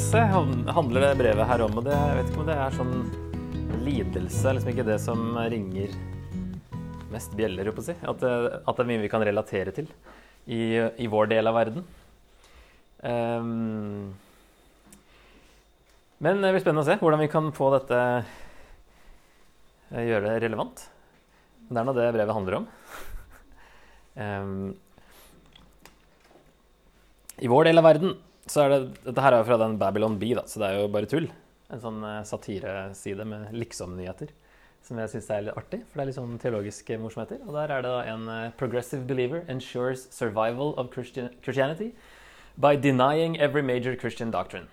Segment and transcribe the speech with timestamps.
[0.00, 1.74] Lidelse handler det brevet her om.
[1.76, 2.92] Og det, jeg vet ikke om det er sånn
[3.84, 5.92] lidelse liksom ikke det som ringer
[7.12, 7.92] mest bjeller, å si.
[8.08, 9.90] At at det er mye vi kan relatere til
[10.48, 11.84] i, i vår del av verden.
[13.04, 14.16] Um,
[16.24, 18.00] men det blir spennende å se hvordan vi kan få dette
[20.08, 20.86] gjøre det relevant.
[21.68, 22.66] Det er nå det brevet handler om.
[24.16, 24.66] um,
[27.36, 28.18] I vår del av verden
[28.50, 30.80] så er det, Dette her er jo fra den Babylon Bee, da, så det er
[30.80, 31.28] jo bare tull.
[31.70, 34.32] En sånn uh, satireside med liksom-nyheter
[34.82, 35.82] som jeg syns er litt artig.
[35.86, 37.42] For det er litt sånn teologiske morsomheter.
[37.44, 41.92] Og der er det da en uh, progressive believer ensures survival of Christianity
[42.60, 44.66] by denying every major Christian doctrine.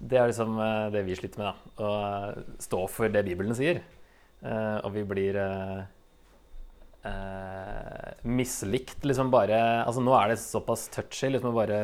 [0.00, 1.86] Det er liksom uh, det vi sliter med, da.
[1.86, 3.84] Å stå for det Bibelen sier.
[4.40, 5.36] og vi blir
[8.24, 11.82] mislikt liksom bare Altså nå er det såpass touchy liksom å bare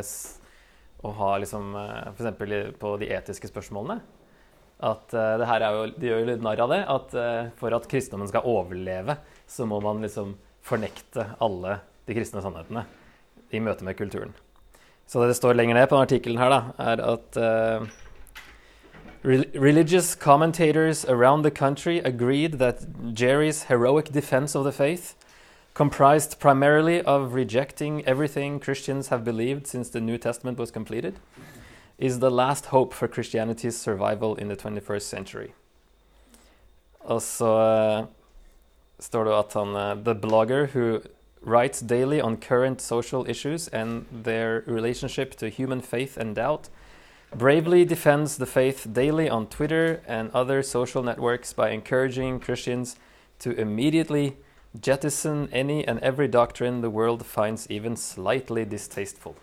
[1.07, 2.77] å ha liksom eh, F.eks.
[2.81, 4.01] på de etiske spørsmålene.
[4.87, 6.83] At uh, det her er jo, De gjør jo litt narr av det.
[6.93, 9.17] At uh, for at kristendommen skal overleve,
[9.49, 10.35] så må man liksom
[10.67, 12.85] fornekte alle de kristne sannhetene
[13.55, 14.35] i møte med kulturen.
[15.07, 17.87] Så det det står lenger ned på denne artikkelen her, da, er at uh,
[19.27, 25.17] Religious commentators around the country agreed that Jerry's heroic defense of the faith
[25.77, 31.17] comprised primarily of rejecting everything Christians have believed since the New Testament was completed,
[31.99, 35.53] is the last hope for Christianity's survival in the 21st century.
[37.01, 38.07] Og så uh,
[39.01, 41.01] står det at han uh, The blogger who
[41.43, 46.71] writes daily on current social issues and their relationship to human faith and doubt
[47.39, 52.97] bravely defends the faith daily on Twitter and other social networks by encouraging Christians
[53.39, 54.37] to immediately
[54.83, 59.35] Jettison any and every doctrine the world finds even slightly distasteful.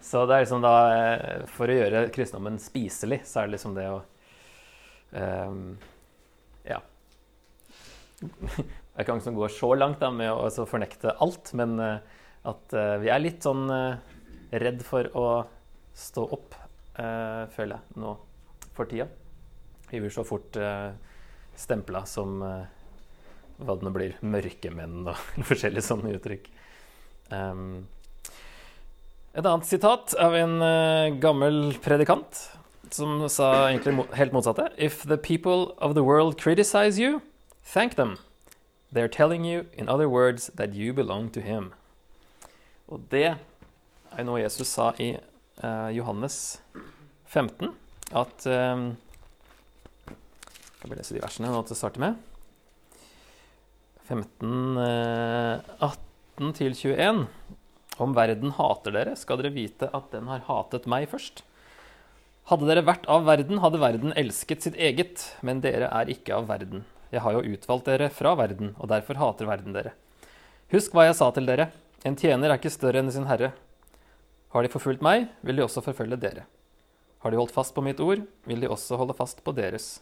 [0.00, 3.76] Så det er liksom da eh, For å gjøre kristendommen spiselig, så er det liksom
[3.76, 3.98] det å
[5.12, 5.76] um,
[6.68, 6.80] Ja.
[8.90, 12.02] Det er ikke mange som går så langt da, med å fornekte alt, men uh,
[12.50, 13.96] at uh, vi er litt sånn uh,
[14.50, 15.28] redd for å
[15.96, 16.56] stå opp,
[17.54, 18.10] føler jeg, nå
[18.76, 19.06] for tida.
[19.88, 20.90] Vi blir så fort uh,
[21.56, 22.42] stempla som
[23.60, 25.18] hva det nå blir, mørkemenn og
[25.50, 26.48] forskjellige sånne uttrykk.
[27.30, 27.84] Um,
[29.30, 32.40] et annet sitat av en uh, gammel predikant
[32.90, 34.70] som sa egentlig mo helt motsatte.
[34.76, 37.20] If the people of the world criticize you,
[37.62, 38.18] thank them.
[38.92, 41.72] They're telling you, in other words, that you belong to him.
[42.90, 45.12] Og det er noe Jesus sa i
[45.62, 46.58] uh, Johannes
[47.30, 47.70] 15,
[48.10, 48.96] at um,
[50.80, 52.18] Skal bare lese de versene nå til å starte med.
[54.10, 54.78] 15,
[55.78, 57.20] 18 til 21.
[58.00, 61.44] Om verden hater dere, skal dere vite at den har hatet meg først.
[62.50, 66.48] Hadde dere vært av verden, hadde verden elsket sitt eget, men dere er ikke av
[66.50, 66.82] verden.
[67.14, 69.94] Jeg har jo utvalgt dere fra verden, og derfor hater verden dere.
[70.74, 71.68] Husk hva jeg sa til dere.
[72.06, 73.52] En tjener er ikke større enn sin herre.
[74.50, 76.48] Har de forfulgt meg, vil de også forfølge dere.
[77.22, 80.00] Har de holdt fast på mitt ord, vil de også holde fast på deres.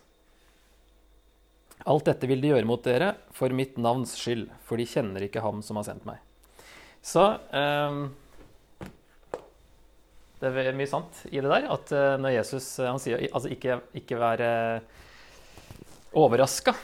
[1.86, 5.42] Alt dette vil de gjøre mot dere for mitt navns skyld, for de kjenner ikke
[5.44, 6.18] ham som har sendt meg.
[7.04, 7.22] Så
[7.54, 7.98] eh,
[10.40, 11.68] Det er mye sant i det der.
[11.70, 14.50] At uh, når Jesus uh, han sier altså ikke, ikke være
[16.18, 16.74] overraska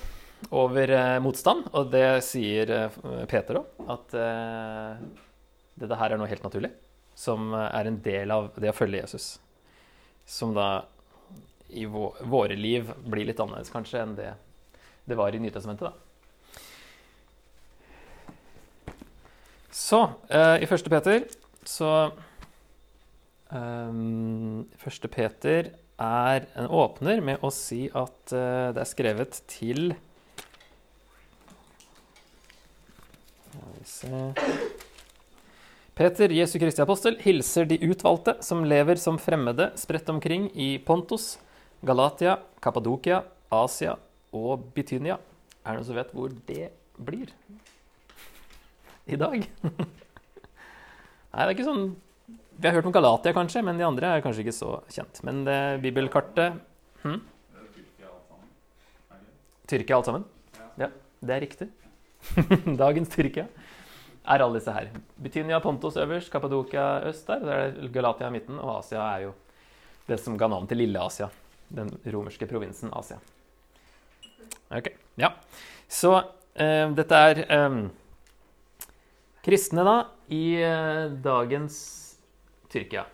[0.54, 0.90] over
[1.24, 2.68] motstand, og det sier
[3.30, 4.10] Peter òg, at
[5.80, 6.68] dette her er noe helt naturlig.
[7.16, 9.30] Som er en del av det å følge Jesus.
[10.28, 10.84] Som da
[11.72, 14.34] i våre liv blir litt annerledes kanskje enn det
[15.04, 15.92] det var i Nytestamentet, da.
[19.74, 20.00] Så
[20.30, 21.24] uh, i første Peter
[21.66, 21.90] så
[23.50, 29.94] um, Første Peter er en åpner med å si at uh, det er skrevet til
[35.94, 41.34] Peter, Jesu Kristi apostel, hilser de utvalgte som lever som fremmede spredt omkring i Pontus,
[41.84, 43.22] Galatia, Kappadokia,
[43.52, 43.98] Asia
[44.34, 45.18] og Bitynia.
[45.64, 47.30] Er det noen som vet hvor det blir
[49.06, 49.46] i dag?
[51.34, 51.86] Nei, det er ikke sånn
[52.28, 55.22] Vi har hørt om Galatia, kanskje, men de andre er kanskje ikke så kjent.
[55.26, 56.60] Men det bibelkartet
[57.02, 57.22] hm?
[59.70, 60.26] Tyrkia alt sammen?
[60.78, 60.90] Ja,
[61.24, 61.70] det er riktig.
[62.82, 63.46] Dagens Tyrkia
[64.24, 64.90] er alle disse her.
[65.20, 67.44] Bitynia, Pontos øverst, Kappadokia øst der.
[67.44, 69.32] der er Galatia i midten, og Asia er jo
[70.08, 71.30] det som ga navn til Lille Asia.
[71.68, 73.18] Den romerske provinsen Asia.
[74.74, 75.30] Ok, ja.
[75.88, 76.12] Så
[76.54, 77.80] eh, dette er eh,
[79.44, 79.96] kristne, da,
[80.32, 81.76] i eh, dagens
[82.72, 83.04] Tyrkia.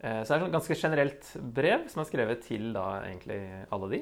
[0.00, 3.40] Eh, så det er et ganske generelt brev som er skrevet til da egentlig
[3.72, 4.00] alle de.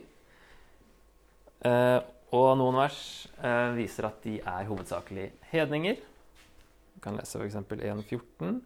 [1.68, 1.98] Eh,
[2.38, 3.00] og noen vers
[3.40, 6.02] eh, viser at de er hovedsakelig hedninger.
[6.94, 7.56] Du kan lese f.eks.
[7.56, 8.58] 1.14.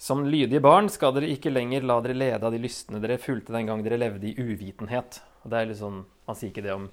[0.00, 3.52] Som lydige barn skal dere ikke lenger la dere lede av de lystne dere fulgte
[3.52, 5.20] den gang dere levde i uvitenhet.
[5.44, 6.86] Og det er litt sånn, Man sier ikke det om,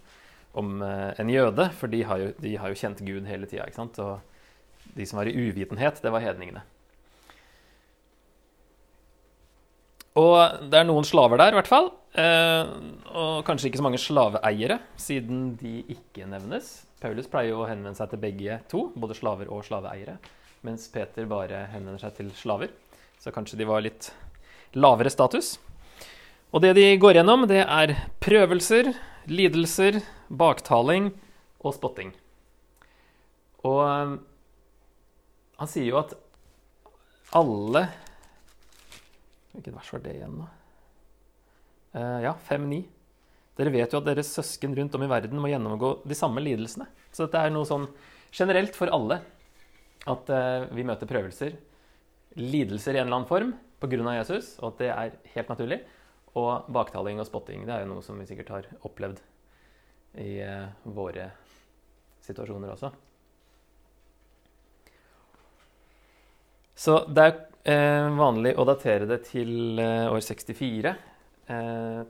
[0.58, 3.68] om en jøde, for de har jo, de har jo kjent Gud hele tida.
[3.78, 6.64] Og de som var i uvitenhet, det var hedningene.
[10.18, 11.92] Og det er noen slaver der, i hvert fall.
[12.18, 12.72] Eh,
[13.14, 16.72] og kanskje ikke så mange slaveeiere, siden de ikke nevnes.
[17.04, 20.18] Paulus pleier jo å henvende seg til begge to, både slaver og slaveeiere.
[20.66, 22.74] Mens Peter bare henvender seg til slaver.
[23.20, 24.12] Så kanskje de var litt
[24.78, 25.56] lavere status.
[26.54, 28.94] Og det de går gjennom, det er prøvelser,
[29.28, 30.00] lidelser,
[30.30, 31.12] baktaling
[31.60, 32.14] og spotting.
[33.68, 34.18] Og eh,
[35.58, 36.14] han sier jo at
[37.36, 37.88] alle
[39.52, 40.48] Hvilket vers var det igjen, da?
[41.98, 42.78] Uh, ja, 5-9.
[43.58, 46.86] Dere vet jo at deres søsken rundt om i verden må gjennomgå de samme lidelsene.
[47.10, 47.88] Så dette er noe sånn
[48.30, 49.18] generelt for alle.
[50.06, 51.56] At uh, vi møter prøvelser,
[52.38, 54.14] lidelser i en eller annen form pga.
[54.18, 55.82] Jesus, og at det er helt naturlig.
[56.38, 59.22] Og baktaling og spotting det er jo noe som vi sikkert har opplevd
[60.22, 61.32] i uh, våre
[62.26, 62.92] situasjoner også.
[66.78, 67.38] Så det er
[67.74, 70.92] eh, vanlig å datere det til eh, år 64.
[71.50, 72.02] Eh,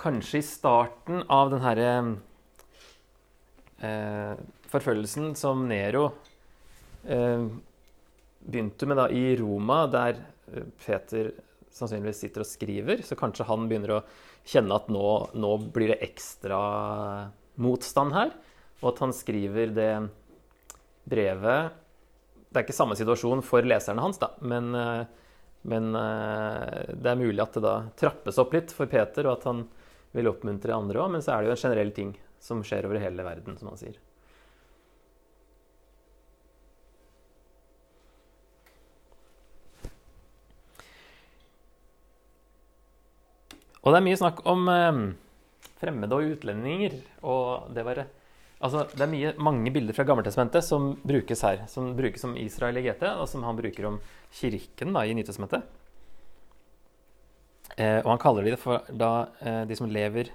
[0.00, 1.90] kanskje i starten av den herre
[3.84, 4.40] eh,
[4.72, 6.06] forfølgelsen som Nero
[7.04, 7.44] eh,
[8.40, 10.20] begynte med da i Roma, der
[10.52, 11.32] eh, Peter
[11.70, 13.04] sannsynligvis sitter og skriver.
[13.06, 14.04] Så kanskje han begynner å
[14.48, 15.04] kjenne at nå,
[15.38, 16.60] nå blir det ekstra
[17.60, 18.32] motstand her.
[18.80, 19.92] Og at han skriver det
[21.10, 21.76] brevet
[22.50, 25.04] det er ikke samme situasjon for leserne hans, da, men, eh,
[25.70, 29.44] men, eh, det er mulig at det da trappes opp litt for Peter, og at
[29.46, 29.68] han
[30.16, 31.12] vil oppmuntre andre òg.
[31.14, 33.78] Men så er det jo en generell ting som skjer over hele verden, som han
[33.78, 34.00] sier.
[43.80, 45.02] Og det er mye snakk om eh,
[45.80, 48.06] fremmede og utlendinger, og det var
[48.60, 51.62] Altså, det er mye, mange bilder fra Gammeltestamentet som brukes her.
[51.64, 53.96] Som brukes om Israel i GT, og som han bruker om
[54.36, 55.64] kirken da, i Nytestamentet.
[57.78, 60.28] Eh, og han kaller de det for da, eh, de som lever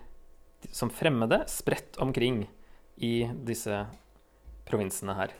[0.73, 2.47] som fremmede, spredt omkring
[2.97, 3.83] i disse
[4.65, 5.35] provinsene her.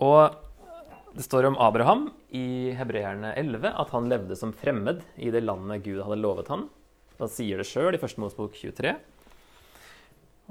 [0.00, 0.38] Og
[1.10, 5.82] det står om Abraham i Hebreerne 11 at han levde som fremmed i det landet
[5.82, 6.68] Gud hadde lovet han.
[7.18, 8.14] Han sier det sjøl i 1.
[8.22, 8.94] Mosebok 23.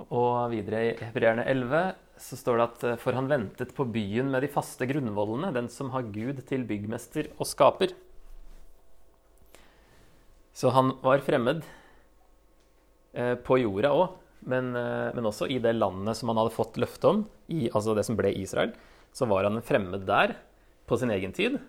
[0.10, 4.28] Og videre i Hebreerne 11 så står det at eh, for han ventet på byen
[4.34, 7.96] med de faste grunnvollene, den som har Gud til byggmester og skaper.
[10.52, 11.64] Så han var fremmed
[13.16, 14.20] eh, på jorda òg,
[14.52, 17.96] men, eh, men, også i det landet som han hadde fått løfte om, i, altså
[17.96, 18.76] det som ble Israel.
[19.16, 20.36] Så var han fremmed der
[20.90, 21.60] på sin egen tid.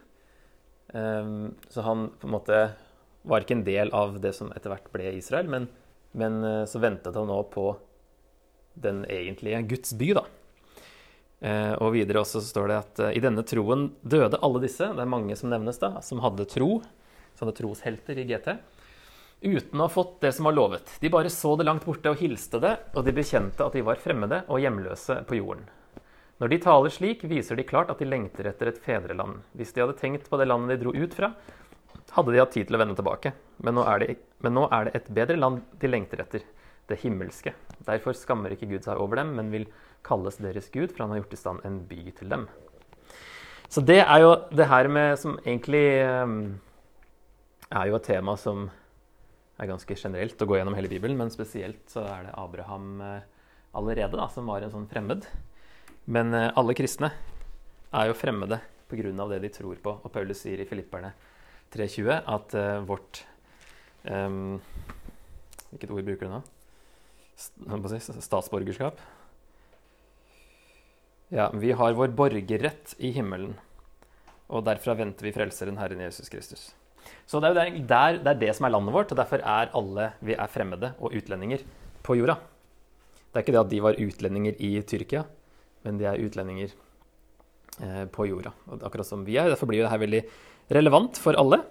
[0.90, 2.64] Um, så han på en måte
[3.28, 5.68] var ikke en del av det som etter hvert ble Israel, men,
[6.16, 7.66] men så ventet han nå på
[8.80, 10.14] den egentlige Guds by.
[10.16, 10.24] da.
[11.40, 15.00] Eh, og videre også står det at eh, i denne troen døde alle disse, det
[15.00, 16.82] er mange som nevnes da, som hadde tro,
[17.32, 18.52] som hadde troshelter i GT,
[19.40, 20.98] uten å ha fått det som var lovet.
[21.00, 24.02] De bare så det langt borte og hilste det, og de bekjente at de var
[24.02, 25.64] fremmede og hjemløse på jorden.
[26.40, 29.42] Når de taler slik, viser de klart at de lengter etter et fedreland.
[29.52, 31.34] Hvis de hadde tenkt på det landet de dro ut fra,
[32.16, 33.34] hadde de hatt tid til å vende tilbake.
[33.60, 34.16] Men nå er det,
[34.48, 36.46] nå er det et bedre land de lengter etter
[36.88, 37.52] det himmelske.
[37.84, 39.68] Derfor skammer ikke Gud seg over dem, men vil
[40.06, 42.48] kalles deres Gud, for han har gjort i stand en by til dem.
[43.70, 46.40] Så det er jo det her med som egentlig um,
[47.68, 48.64] er jo et tema som
[49.60, 53.20] er ganske generelt å gå gjennom hele Bibelen, men spesielt så er det Abraham uh,
[53.76, 55.28] allerede, da, som var en sånn fremmed.
[56.10, 57.12] Men uh, alle kristne
[57.94, 59.28] er jo fremmede pga.
[59.30, 60.00] det de tror på.
[60.02, 61.12] Og Paulus sier i Filipperne
[61.70, 63.24] 3.20 at uh, vårt
[64.04, 64.58] um,
[65.70, 66.42] Hvilket ord bruker du nå?
[68.20, 68.98] statsborgerskap.
[71.30, 73.54] Ja, vi har vår borgerrett i himmelen,
[74.50, 76.72] og derfra venter vi Frelseren, Herren Jesus Kristus.
[77.24, 80.10] Så det er, der, det er det som er landet vårt, og derfor er alle
[80.26, 81.62] vi er fremmede og utlendinger
[82.02, 82.36] på jorda.
[83.30, 85.22] Det er ikke det at de var utlendinger i Tyrkia,
[85.86, 86.72] men de er utlendinger
[87.80, 88.54] eh, på jorda.
[88.70, 89.50] Og akkurat som vi er.
[89.52, 90.22] Derfor blir jo dette veldig
[90.76, 91.62] relevant for alle.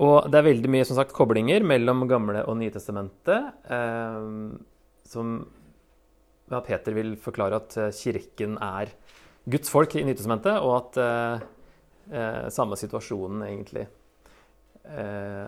[0.00, 3.50] Og det er veldig mye som sagt, koblinger mellom Gamle og Nytestamentet.
[3.68, 4.28] Eh,
[5.10, 5.34] som
[6.50, 8.94] ja, Peter vil forklare at eh, kirken er
[9.50, 11.48] Guds folk i Nytestamentet, og at eh,
[12.12, 13.86] eh, samme situasjonen egentlig
[14.84, 15.46] eh,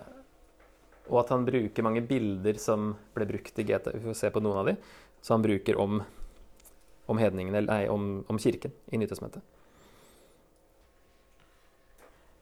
[1.10, 3.90] Og at han bruker mange bilder som ble brukt i GT.
[3.96, 4.76] Vi får se på noen av de.
[5.22, 6.00] Så han bruker om,
[7.06, 9.44] om hedningene, nei, om, om kirken i Nytestamentet.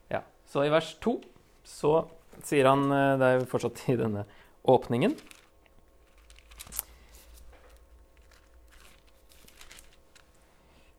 [0.09, 1.19] Ja, så i vers to
[1.67, 2.07] så
[2.41, 4.25] sier han eh, Det er fortsatt i denne
[4.65, 5.13] åpningen.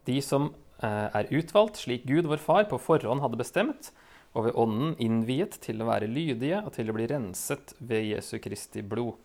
[0.06, 3.90] De som eh, er utvalgt slik Gud, vår Far, på forhånd hadde bestemt,
[4.32, 8.38] og ved Ånden innviet til å være lydige og til å bli renset ved Jesu
[8.42, 9.18] Kristi blod.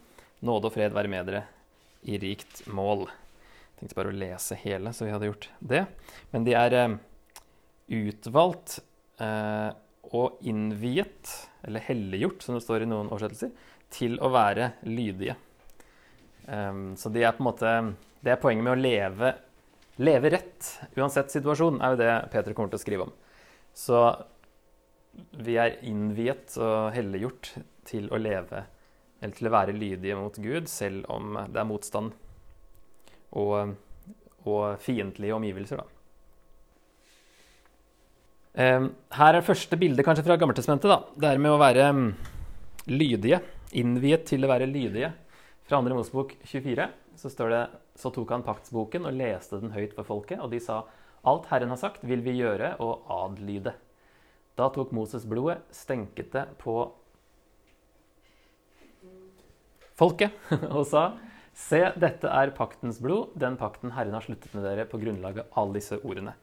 [0.45, 1.45] Nåde og fred være med dere
[2.01, 3.07] i rikt mål.
[3.07, 5.83] Jeg tenkte bare å lese hele, så vi hadde gjort det.
[6.33, 6.95] Men de er eh,
[7.97, 8.79] utvalgt
[9.21, 9.69] eh,
[10.15, 11.33] og innviet,
[11.67, 13.51] eller helliggjort, som det står i noen oversettelser,
[13.93, 15.35] til å være lydige.
[16.47, 17.71] Um, så de er på en måte
[18.23, 19.33] Det er poenget med å leve,
[19.99, 23.11] leve rett uansett situasjon, er jo det Peter kommer til å skrive om.
[23.75, 23.99] Så
[25.43, 27.51] vi er innviet og helliggjort
[27.87, 28.63] til å leve,
[29.21, 32.13] eller til å være lydige mot Gud, selv om det er motstand
[33.37, 33.75] og,
[34.45, 35.93] og fiendtlige omgivelser, da.
[38.57, 41.11] Um, her er første bilde kanskje fra Gammeltestamentet.
[41.21, 42.07] Det er med å være um,
[42.89, 43.43] lydige.
[43.77, 45.11] Innviet til å være lydige.
[45.67, 45.93] Fra 2.
[45.93, 47.59] Mosebok 24 så står det
[47.97, 50.83] så tok han paktsboken og leste den høyt for folket, og de sa
[51.27, 53.73] alt Herren har sagt, vil vi gjøre og adlyde.
[54.57, 56.79] Da tok Moses blodet, stenket det på
[59.97, 61.09] folket og sa
[61.57, 65.57] Se, dette er paktens blod, den pakten Herren har sluttet med dere på grunnlag av
[65.57, 66.35] alle disse ordene.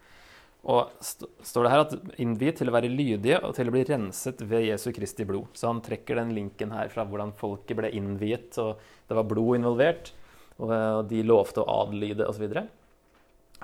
[0.64, 1.94] Og st står det her at
[2.24, 5.52] innviet til å være lydige og til å bli renset ved Jesu Kristi blod.
[5.54, 9.60] Så han trekker den linken her fra hvordan folket ble innviet, og det var blod
[9.60, 10.10] involvert,
[10.58, 12.46] og de lovte å adlyde osv.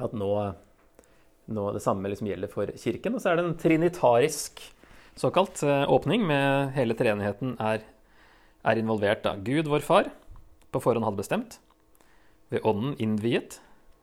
[0.00, 0.30] At nå,
[1.56, 3.16] nå det samme liksom gjelder for kirken.
[3.16, 4.62] Og så er det en trinitarisk
[5.20, 7.82] såkalt eh, åpning med hele treenigheten er,
[8.62, 9.26] er involvert.
[9.26, 10.10] av Gud, vår far,
[10.70, 11.58] på forhånd hadde bestemt.
[12.50, 13.60] Ved ånden innviet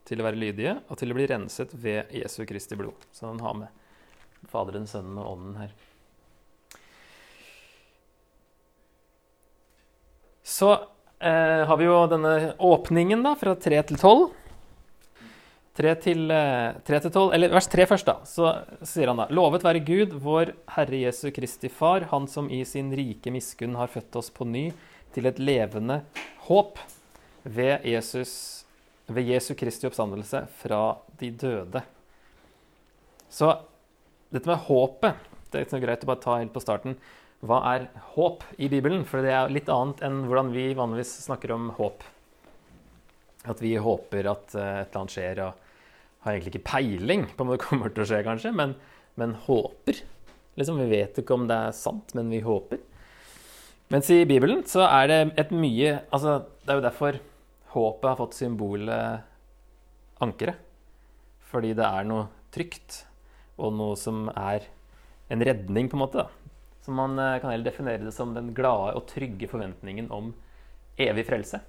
[0.08, 3.08] til å være lydige og til å bli renset ved Jesu Kristi blod.
[3.12, 5.74] Så han har med Faderen, Sønnen og Ånden her.
[10.48, 10.72] Så
[11.20, 14.30] eh, har vi jo denne åpningen da, fra 3 til 12.
[15.78, 18.16] 3 til, eh, 3 til 12, eller vers 3 først, da.
[18.26, 18.50] Så
[18.82, 22.90] sier han da Lovet være Gud, vår Herre Jesu Kristi Far, Han som i sin
[22.92, 24.72] rike miskunn har født oss på ny
[25.14, 26.02] til et levende
[26.48, 26.80] håp
[27.46, 28.66] ved Jesus
[29.08, 31.84] ved Jesu Kristi oppstandelse fra de døde.
[33.30, 33.54] Så
[34.32, 35.16] dette med håpet
[35.50, 36.98] Det er greit å bare ta helt på starten.
[37.40, 37.86] Hva er
[38.18, 39.06] håp i Bibelen?
[39.08, 42.04] For det er litt annet enn hvordan vi vanligvis snakker om håp.
[43.48, 45.67] At vi håper at eh, et eller annet skjer, og
[46.24, 48.76] har egentlig ikke peiling på om det kommer til å skje, kanskje, men,
[49.20, 50.02] men håper.
[50.58, 52.82] Liksom, Vi vet ikke om det er sant, men vi håper.
[53.94, 57.20] Mens i Bibelen så er det et mye altså Det er jo derfor
[57.72, 60.60] håpet har fått symbolet ankeret.
[61.48, 63.06] Fordi det er noe trygt,
[63.56, 64.66] og noe som er
[65.32, 66.26] en redning, på en måte.
[66.26, 66.58] Da.
[66.84, 70.34] Så man eh, kan heller definere det som den glade og trygge forventningen om
[71.00, 71.62] evig frelse.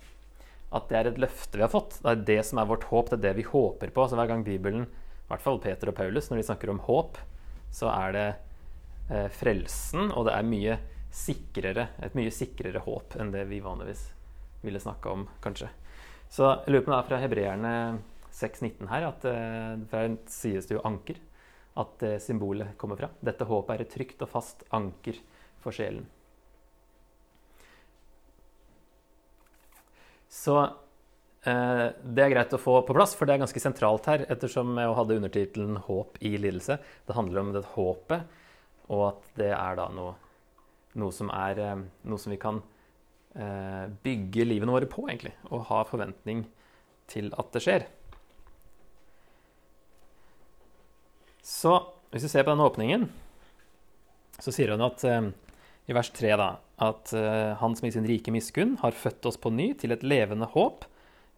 [0.74, 1.98] At det er et løfte vi har fått.
[2.04, 3.10] Det er det som er vårt håp.
[3.10, 4.04] Det er det vi håper på.
[4.08, 7.18] Så hver gang Bibelen, i hvert fall Peter og Paulus, når de snakker om håp,
[7.74, 8.28] så er det
[9.12, 10.78] eh, frelsen, og det er mye
[11.14, 14.10] sikrere, et mye sikrere håp enn det vi vanligvis
[14.64, 15.70] ville snakke om, kanskje.
[16.28, 17.72] Så jeg lurer på om det er fra hebreerne
[18.38, 21.20] 6.19 her, at eh, fra sies det jo anker.
[21.78, 23.06] At uh, symbolet kommer fra.
[23.22, 25.20] Dette håpet er et trygt og fast anker
[25.62, 26.08] for sjelen.
[30.28, 34.26] Så eh, det er greit å få på plass, for det er ganske sentralt her,
[34.28, 36.78] ettersom jeg hadde undertittelen 'Håp i lidelse'.
[37.08, 38.40] Det handler om det håpet,
[38.88, 40.16] og at det er da noe,
[41.00, 41.62] noe som er
[42.04, 42.60] noe som vi kan
[43.38, 46.46] Eh, bygge livene våre på, egentlig, og ha forventning
[47.06, 47.84] til at det skjer.
[51.44, 51.76] Så
[52.10, 53.04] hvis vi ser på denne åpningen,
[54.42, 55.28] så sier han at eh,
[55.88, 56.48] i vers 3 da,
[56.84, 60.04] at eh, han som i sin rike miskunn har født oss på ny til et
[60.04, 60.84] levende håp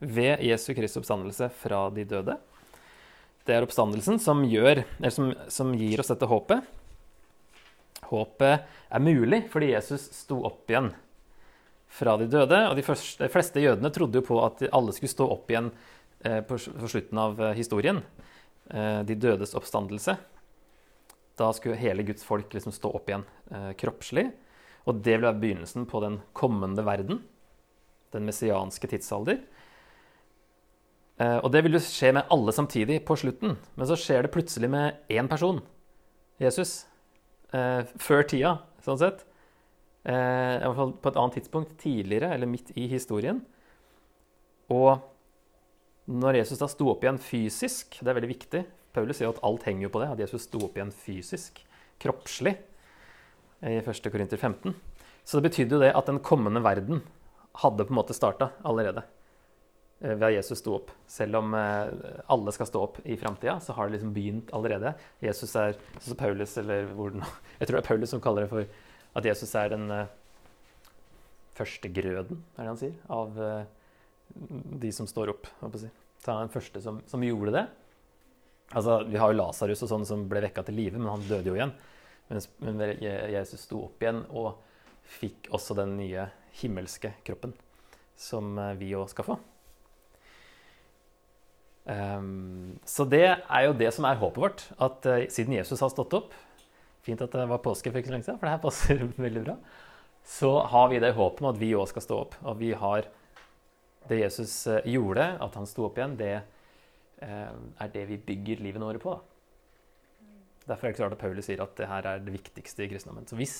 [0.00, 2.37] ved Jesu Kristi oppstandelse fra de døde.
[3.47, 6.66] Det er oppstandelsen som, gjør, som, som gir oss dette håpet.
[8.11, 10.90] Håpet er mulig fordi Jesus sto opp igjen
[11.90, 12.59] fra de døde.
[12.71, 15.71] Og de, første, de fleste jødene trodde jo på at alle skulle stå opp igjen
[16.25, 18.02] eh, på, på, slutten av eh, historien.
[18.71, 20.16] Eh, de dødes oppstandelse.
[21.41, 24.27] Da skulle hele Guds folk liksom stå opp igjen eh, kroppslig.
[24.89, 27.23] Og det ville være begynnelsen på den kommende verden.
[28.13, 29.41] Den messianske tidsalder.
[31.21, 33.57] Eh, og det vil jo skje med alle samtidig på slutten.
[33.77, 35.61] Men så skjer det plutselig med én person,
[36.41, 36.87] Jesus,
[37.53, 38.55] eh, før tida,
[38.85, 39.25] sånn sett.
[40.09, 40.13] Eh,
[40.61, 43.43] I hvert fall på et annet tidspunkt, tidligere, eller midt i historien.
[44.73, 45.01] Og
[46.09, 49.65] når Jesus da sto opp igjen fysisk, det er veldig viktig Paulus sier at alt
[49.69, 51.63] henger jo på det, at Jesus sto opp igjen fysisk,
[52.03, 52.57] kroppslig,
[53.61, 54.07] i 1.
[54.09, 54.75] Korinter 15.
[55.25, 57.03] Så det betydde jo det at den kommende verden
[57.61, 59.03] hadde på en måte starta allerede
[60.01, 60.93] eh, ved at Jesus sto opp.
[61.11, 61.91] Selv om eh,
[62.33, 64.95] alle skal stå opp i framtida, så har det liksom begynt allerede.
[65.21, 67.27] Jesus er så Paulus, eller hvor den,
[67.61, 70.07] Jeg tror det er Paulus som kaller det for at Jesus er den uh,
[71.59, 73.39] første grøden, er det han sier, av
[74.81, 75.49] de som står opp.
[75.61, 77.65] Så han er den første som, som, gjorde det.
[78.71, 81.50] Altså, Vi har jo Lasarus og sånn som ble vekka til live, men han døde
[81.50, 81.73] jo igjen.
[82.31, 84.61] Mens, men Jesus sto opp igjen og
[85.19, 86.29] fikk også den nye
[86.61, 87.57] himmelske kroppen
[88.21, 89.37] som uh, vi òg skal få.
[91.91, 94.65] Um, så det er jo det som er håpet vårt.
[94.79, 96.37] At siden Jesus har stått opp,
[97.00, 99.45] Fint at det var påske for ikke så lenge siden, for det her passer veldig
[99.47, 99.57] bra.
[100.27, 102.37] Så har vi det håpet om at vi òg skal stå opp.
[102.45, 103.09] Og vi har
[104.11, 106.49] det Jesus eh, gjorde, at han sto opp igjen, det eh,
[107.25, 109.15] er det vi bygger livet våre på.
[110.69, 112.85] Derfor er det ikke så rart at Paulus sier at det her er det viktigste
[112.85, 113.29] i kristendommen.
[113.29, 113.57] Så hvis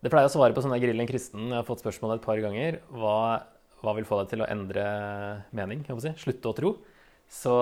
[0.00, 1.50] Det pleier å svare på sånne grillen kristen.
[1.50, 2.78] Jeg har fått spørsmålet et par ganger.
[2.88, 3.42] Hva,
[3.84, 4.84] hva vil få deg til å endre
[5.52, 5.82] mening?
[5.84, 6.70] Si, slutte å tro?
[7.28, 7.52] Så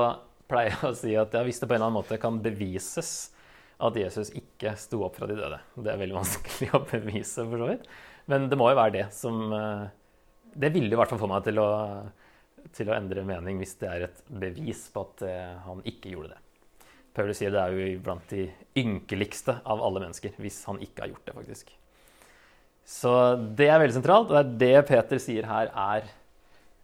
[0.46, 3.32] pleier jeg å si at ja, hvis det på en eller annen måte kan bevises
[3.78, 5.58] at Jesus ikke sto opp fra de døde.
[5.78, 7.90] Det er veldig vanskelig å bevise, for så vidt.
[8.30, 9.84] Men det må jo være det som eh,
[10.58, 11.68] Det ville i hvert fall få meg til å,
[12.76, 16.34] til å endre mening hvis det er et bevis på at eh, han ikke gjorde
[16.34, 16.42] det.
[17.18, 18.46] Paulus sier det er jo blant de
[18.78, 21.72] ynkeligste av alle mennesker hvis han ikke har gjort det, faktisk.
[22.88, 23.12] Så
[23.58, 26.06] det er veldig sentralt, og det er det Peter sier her er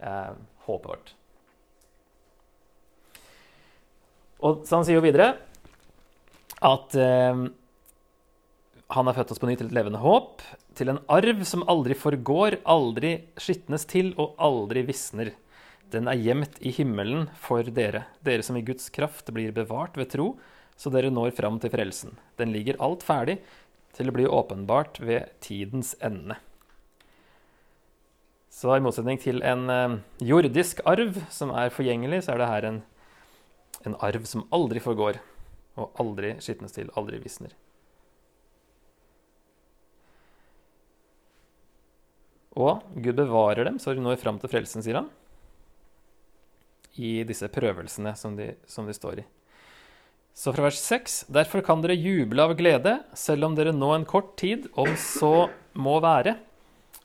[0.05, 0.33] eh,
[0.67, 1.15] håpet vårt.
[4.45, 5.31] Og så han sier jo videre
[6.65, 7.45] at eh,
[8.95, 10.43] han har født oss på ny til et levende håp,
[10.77, 15.33] til en arv som aldri forgår, aldri skitnes til og aldri visner.
[15.95, 20.11] Den er gjemt i himmelen for dere, dere som i Guds kraft blir bevart ved
[20.11, 20.33] tro,
[20.75, 22.17] så dere når fram til frelsen.
[22.41, 23.39] Den ligger alt ferdig
[23.95, 26.41] til å bli åpenbart ved tidens ende.
[28.51, 32.67] Så i motsetning til en eh, jordisk arv som er forgjengelig, så er det her
[32.69, 32.81] en,
[33.87, 35.21] en arv som aldri forgår
[35.79, 37.55] og aldri skitnes til, aldri visner.
[42.55, 45.11] Og Gud bevarer dem så de når fram til frelsen, sier han,
[46.97, 49.27] i disse prøvelsene som de, som de står i.
[50.35, 54.07] Så fra vers 6.: Derfor kan dere juble av glede, selv om dere nå en
[54.09, 56.37] kort tid, om så må være,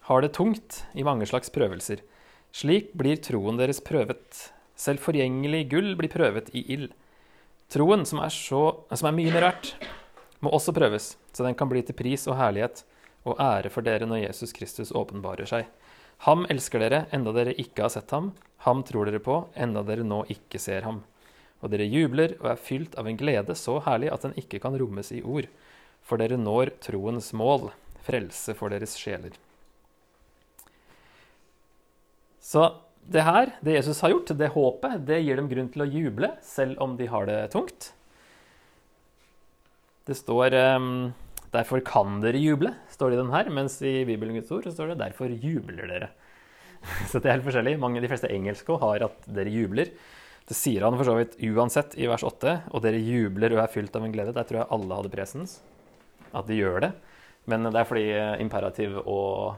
[0.09, 2.01] har det tungt i mange slags prøvelser.
[2.49, 4.49] Slik blir troen deres prøvet.
[4.73, 6.89] Selv forgjengelig gull blir prøvet i ild.
[7.69, 9.75] Troen, som er, så, som er mye mer verdt,
[10.41, 12.81] må også prøves, så den kan bli til pris og herlighet
[13.27, 15.67] og ære for dere når Jesus Kristus åpenbarer seg.
[16.27, 18.33] Ham elsker dere enda dere ikke har sett ham.
[18.65, 21.03] Ham tror dere på enda dere nå ikke ser ham.
[21.63, 24.75] Og dere jubler og er fylt av en glede så herlig at den ikke kan
[24.79, 25.47] rommes i ord.
[26.03, 27.69] For dere når troens mål,
[28.03, 29.35] frelse for deres sjeler.
[32.43, 32.65] Så
[33.09, 36.33] det her, det Jesus har gjort, det håpet, det gir dem grunn til å juble,
[36.45, 37.91] selv om de har det tungt.
[40.09, 40.91] Det står um,
[41.51, 44.73] 'Derfor kan dere juble', står det i den her, mens i Bibelen Guds ord så
[44.73, 46.09] står det 'Derfor jubler dere'.
[47.09, 47.79] Så det er helt forskjellig.
[47.79, 49.91] Mange, de fleste engelske har at 'dere jubler'.
[50.47, 52.71] Det sier han for så vidt uansett i vers 8.
[52.71, 54.33] 'Og dere jubler og er fylt av en glede'.
[54.33, 55.59] Der tror jeg alle hadde presens.
[56.33, 56.91] At de gjør det.
[57.45, 59.55] Men det er fordi eh, imperativ og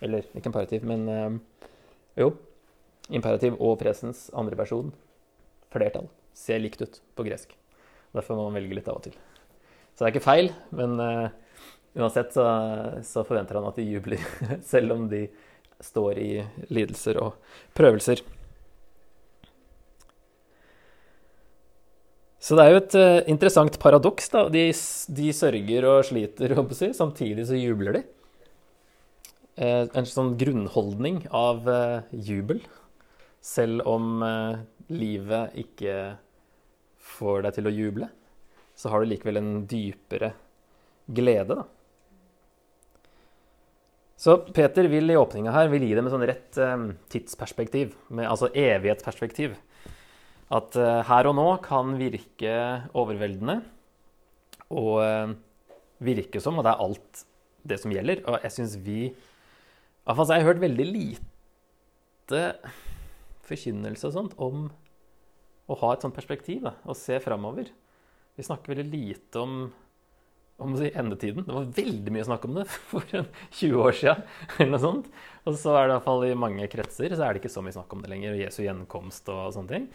[0.00, 1.40] Eller ikke imperativ, men um,
[2.16, 2.30] jo.
[3.10, 4.94] Imperativ og presens, andre person,
[5.68, 7.52] flertall, ser likt ut på gresk.
[8.14, 9.18] Derfor må man velge litt av og til.
[10.00, 11.26] Så det er ikke feil, men uh,
[12.00, 12.42] uansett så,
[13.04, 14.22] så, forventer han at de jubler,
[14.70, 15.26] selv om de
[15.84, 16.28] står i
[16.72, 17.34] lidelser og
[17.76, 18.22] prøvelser.
[22.40, 24.32] Så det er jo et uh, interessant paradoks.
[24.32, 24.46] da.
[24.48, 24.62] De,
[25.18, 28.02] de, sørger og sliter, si, samtidig så jubler de.
[29.60, 31.68] Uh, en sånn grunnholdning av
[32.08, 32.64] jubel.
[33.44, 34.24] Selv om
[34.88, 35.98] livet ikke
[37.18, 38.08] får deg til å juble,
[38.80, 40.32] så har du likevel en dypere
[41.10, 41.66] glede, da.
[44.20, 46.58] Så Peter vil i åpninga her vil gi dem et sånn rett
[47.12, 49.54] tidsperspektiv, med, altså evighetsperspektiv.
[50.52, 50.76] At
[51.08, 52.52] her og nå kan virke
[52.92, 53.60] overveldende
[54.76, 55.00] og
[56.04, 57.24] virke som, og det er alt
[57.70, 58.20] det som gjelder.
[58.28, 62.44] Og jeg syns vi Iallfall har jeg hørt veldig lite
[63.48, 64.68] forkynnelse og sånt om
[65.70, 67.70] å ha et sånt perspektiv da, og se framover.
[68.40, 69.56] Vi snakker veldig lite om,
[70.64, 71.44] om si, endetiden.
[71.44, 74.22] Det var veldig mye snakk om det for 20 år siden.
[74.56, 75.10] eller noe sånt.
[75.44, 77.92] Og så er det i i mange kretser så er det ikke så mye snakk
[77.92, 78.38] om det lenger.
[78.40, 79.90] Jesu gjenkomst og sånne ting.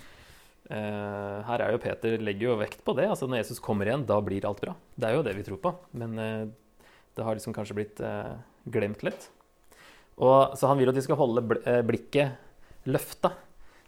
[0.70, 3.08] Uh, her er jo Peter legger jo vekt på det.
[3.10, 4.78] altså Når Jesus kommer igjen, da blir alt bra.
[4.94, 5.74] Det er jo det vi tror på.
[5.98, 6.46] Men uh,
[7.18, 8.38] det har liksom kanskje blitt uh,
[8.70, 9.30] glemt litt.
[10.22, 11.42] Og, så han vil at de skal holde
[11.90, 13.34] blikket løfta.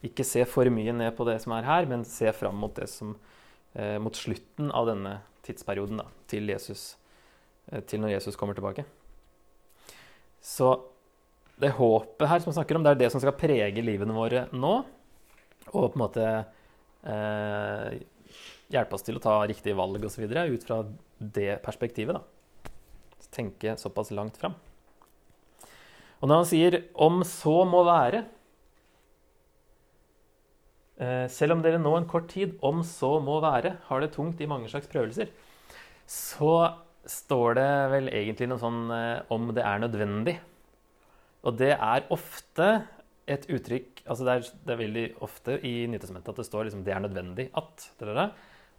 [0.02, 2.90] Ikke se for mye ned på det som er her, men se fram mot, det
[2.90, 3.14] som,
[3.74, 6.96] eh, mot slutten av denne tidsperioden da, til, Jesus,
[7.72, 8.86] eh, til når Jesus kommer tilbake.
[10.44, 10.72] Så
[11.58, 14.46] det håpet her som vi snakker om, det er det som skal prege livene våre
[14.54, 14.76] nå.
[15.74, 17.98] Og på en måte eh,
[18.72, 20.28] hjelpe oss til å ta riktige valg osv.
[20.28, 20.84] ut fra
[21.18, 22.16] det perspektivet.
[22.16, 22.72] da.
[23.34, 24.56] Tenke såpass langt fram.
[26.22, 28.26] Og når han sier 'om så må være'
[31.30, 34.48] Selv om dere nå en kort tid, om så må være, har det tungt i
[34.50, 35.30] mange slags prøvelser,
[36.10, 36.54] så
[37.08, 40.36] står det vel egentlig noe sånn eh, om det er nødvendig.
[41.48, 42.70] Og det er ofte
[43.28, 46.84] et uttrykk altså det, er, det er veldig ofte i Nytestamentet at det står liksom
[46.84, 47.90] 'det er nødvendig at'.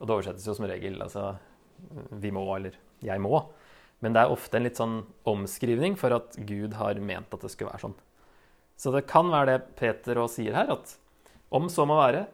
[0.00, 1.36] Og det oversettes jo som regel altså
[2.10, 3.44] 'vi må' eller 'jeg må'.
[4.00, 7.50] Men det er ofte en litt sånn omskrivning for at Gud har ment at det
[7.50, 7.98] skulle være sånn.
[8.76, 10.96] Så det kan være det Peter òg sier her, at
[11.50, 12.26] om så må være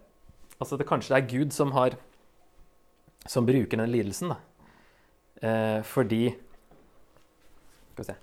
[0.62, 1.96] Altså det kanskje er Gud som har
[3.27, 4.35] Som bruker den lidelsen.
[5.42, 6.35] Eh, fordi
[7.92, 8.16] Skal vi se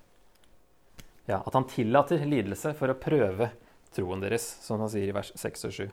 [1.28, 3.52] Ja, at han tillater lidelse for å prøve
[3.92, 5.90] troen deres, som han sier i vers 6 og 7.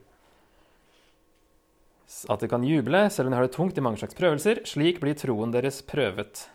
[2.34, 4.64] At de kan juble selv om de har det tungt i mange slags prøvelser.
[4.66, 6.48] Slik blir troen deres prøvet.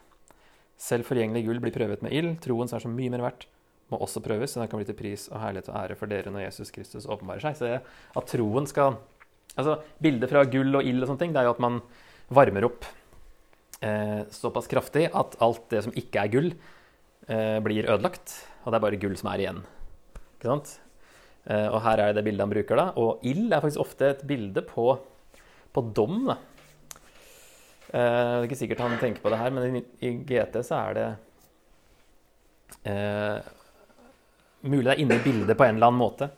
[0.81, 2.33] Selv forgjengelig gull blir prøvet med ild.
[2.43, 3.47] Troen som er så mye mer verdt,
[3.93, 6.33] må også prøves, så den kan bli til pris og herlighet og ære for dere
[6.33, 7.59] når Jesus Kristus åpenbarer seg.
[7.59, 9.01] Så at troen skal
[9.55, 11.77] Altså, Bildet fra gull og ild og sånne ting, det er jo at man
[12.35, 12.89] varmer opp
[13.85, 16.49] eh, såpass kraftig at alt det som ikke er gull,
[17.29, 18.35] eh, blir ødelagt.
[18.65, 19.61] Og det er bare gull som er igjen.
[20.35, 20.73] Ikke sant?
[21.45, 22.89] Eh, og her er det bildet han bruker, da.
[22.99, 24.89] Og ild er faktisk ofte et bilde på,
[25.71, 26.25] på dom.
[26.33, 26.39] da.
[27.95, 30.97] Eh, det er ikke sikkert han tenker på det her, men i, GT så er
[30.99, 31.09] det
[32.91, 33.53] eh,
[34.65, 36.31] Mulig det er inne i bildet på en eller annen måte.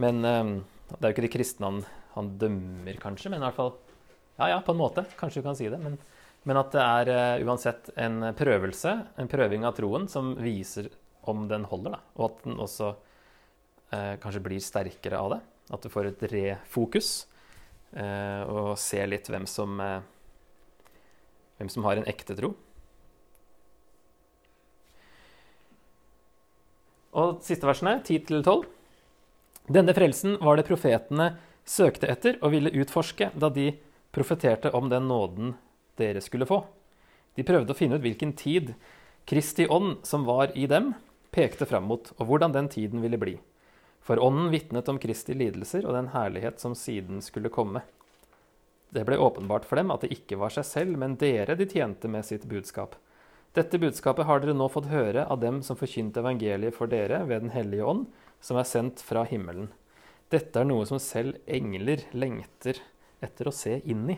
[0.00, 0.52] Men um,
[0.88, 1.80] det er jo ikke de kristne han,
[2.14, 3.32] han, dømmer, kanskje.
[3.32, 3.74] Men i hvert fall
[4.38, 5.04] Ja, ja, på en måte.
[5.18, 5.80] Kanskje du kan si det.
[5.82, 5.98] Men,
[6.48, 10.88] men at det er uh, uansett en prøvelse, en prøving av troen, som viser
[11.28, 11.98] om den holder.
[11.98, 12.00] Da.
[12.18, 15.42] Og at den også uh, kanskje blir sterkere av det.
[15.72, 17.12] At du får et refokus.
[17.92, 19.76] Uh, og ser litt hvem som
[21.62, 22.54] hvem som har en ekte tro.
[27.12, 28.64] Og siste versene, 10-12.
[29.72, 31.34] Denne frelsen var det profetene
[31.68, 33.70] søkte etter og ville utforske da de
[34.12, 35.54] profeterte om den nåden
[36.00, 36.62] dere skulle få.
[37.36, 38.74] De prøvde å finne ut hvilken tid
[39.28, 40.92] Kristi ånd som var i dem,
[41.32, 43.36] pekte fram mot, og hvordan den tiden ville bli.
[44.02, 47.84] For ånden vitnet om Kristi lidelser og den herlighet som siden skulle komme.
[48.92, 52.10] Det ble åpenbart for dem at det ikke var seg selv, men dere de tjente
[52.10, 52.98] med sitt budskap.
[53.52, 57.44] Dette budskapet har dere nå fått høre av dem som forkynte evangeliet for dere ved
[57.44, 58.06] Den hellige ånd,
[58.40, 59.68] som er sendt fra himmelen.
[60.32, 62.80] Dette er noe som selv engler lengter
[63.22, 64.16] etter å se inn i.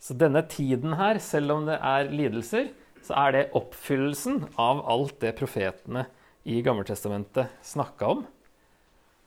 [0.00, 2.70] Så denne tiden her, selv om det er lidelser,
[3.04, 6.06] så er det oppfyllelsen av alt det profetene
[6.48, 8.24] i Gammeltestamentet snakka om.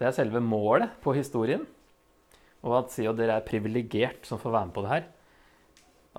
[0.01, 1.67] Det er selve målet på historien.
[2.65, 5.09] Og at sier at dere er privilegert som får være med på det her.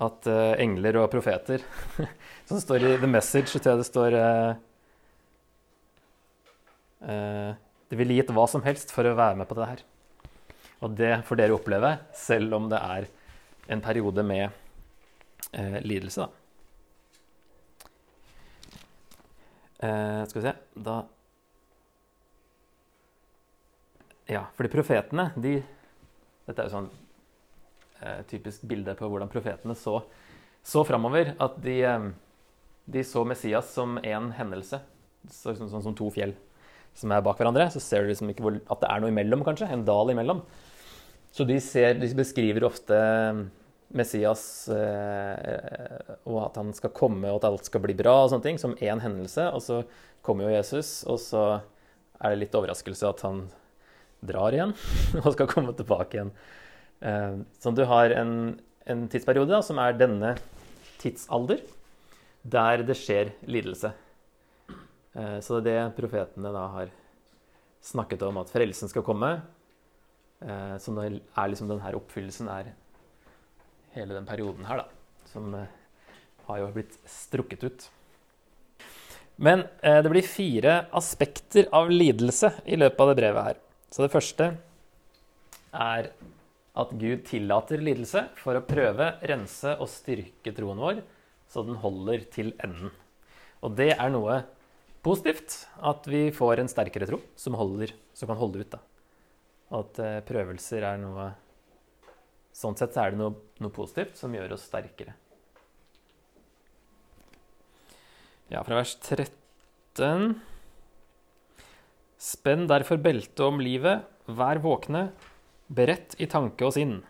[0.01, 1.61] At uh, engler og profeter
[2.49, 4.55] Som står i The Message, tror jeg det står uh,
[7.05, 7.51] uh,
[7.91, 9.83] Det ville gitt hva som helst for å være med på det her.
[10.83, 13.05] Og det får dere oppleve, selv om det er
[13.71, 14.59] en periode med
[15.85, 16.31] lidelse, da.
[20.25, 20.53] skal vi se
[20.87, 20.95] Da
[24.31, 25.57] Ja, fordi profetene, de
[26.47, 27.02] dette er jo sånn eh,
[28.29, 29.99] typisk bilde på hvordan profetene så,
[30.63, 31.33] så framover.
[31.43, 32.09] At de, eh,
[32.85, 34.81] de, så Messias som én hendelse,
[35.29, 36.35] så, sånn, sånn, som to fjell
[36.97, 37.69] som er bak hverandre.
[37.73, 39.71] Så ser du liksom ikke hvor, at det er noe imellom, kanskje.
[39.71, 40.43] En dal imellom.
[41.33, 42.97] Så de, ser, de beskriver ofte
[43.93, 48.45] Messias eh, og at han skal komme og at alt skal bli bra, og sånne
[48.45, 49.49] ting, som én hendelse.
[49.53, 49.81] Og så
[50.25, 51.43] kommer jo Jesus, og så
[52.23, 53.45] er det litt overraskelse at han
[54.23, 54.71] drar igjen
[55.23, 56.33] og skal komme tilbake igjen.
[57.03, 58.35] Eh, så du har en,
[58.89, 60.35] en tidsperiode da, som er denne
[61.03, 61.63] tidsalder,
[62.43, 63.93] der det skjer lidelse.
[65.13, 66.93] Eh, så det er det profetene da har
[67.83, 69.35] snakket om at frelsen skal komme.
[70.83, 72.73] Som er liksom denne oppfyllelsen er
[73.93, 75.29] hele den perioden her, da.
[75.29, 75.69] Som eh,
[76.47, 77.87] har jo blitt strukket ut.
[79.35, 83.61] Men eh, det blir fire aspekter av lidelse i løpet av det brevet her.
[83.93, 84.51] Så det første
[85.73, 86.11] er
[86.73, 91.03] at Gud tillater lidelse for å prøve, rense og styrke troen vår,
[91.49, 92.93] så den holder til enden.
[93.63, 94.41] Og det er noe
[95.05, 98.73] positivt, at vi får en sterkere tro som, holder, som kan holde ut.
[98.73, 98.81] Da.
[99.79, 101.31] At eh, prøvelser er noe
[102.53, 103.33] Sånn sett er det noe,
[103.65, 105.15] noe positivt som gjør oss sterkere.
[108.53, 110.35] Ja, fra vers 13
[112.21, 115.07] Spenn derfor beltet om livet, vær våkne,
[115.67, 117.01] beredt i tanke og sinn.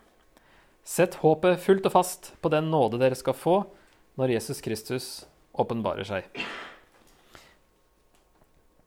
[0.84, 3.56] Sett håpet fullt og fast på den nåde dere skal få
[4.20, 5.06] når Jesus Kristus
[5.56, 6.28] åpenbarer seg.